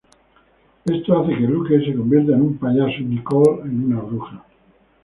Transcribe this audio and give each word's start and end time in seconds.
Esto 0.85 1.19
hace 1.19 1.35
que 1.37 1.41
Luke 1.43 1.79
se 1.79 1.93
convierta 1.95 2.33
en 2.33 2.41
un 2.41 2.57
payaso 2.57 3.01
y 3.01 3.03
Nicole 3.05 3.61
en 3.69 3.83
una 3.85 3.99
bruja. 3.99 4.43